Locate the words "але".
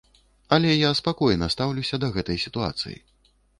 0.55-0.71